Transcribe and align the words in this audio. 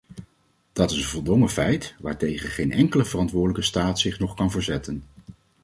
Dat 0.73 0.91
is 0.91 0.97
een 0.97 1.03
voldongen 1.09 1.49
feit, 1.49 1.95
waartegen 1.99 2.49
geen 2.49 2.71
enkele 2.71 3.05
verantwoordelijke 3.05 3.61
staat 3.61 3.99
zich 3.99 4.19
nog 4.19 4.33
kan 4.33 4.51
verzetten. 4.51 5.03